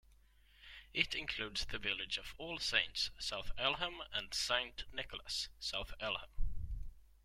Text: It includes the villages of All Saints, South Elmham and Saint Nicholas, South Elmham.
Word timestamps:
It 0.93 1.13
includes 1.13 1.65
the 1.67 1.77
villages 1.77 2.17
of 2.17 2.33
All 2.39 2.57
Saints, 2.57 3.11
South 3.19 3.51
Elmham 3.55 4.01
and 4.11 4.33
Saint 4.33 4.85
Nicholas, 4.91 5.49
South 5.59 5.93
Elmham. 5.99 6.29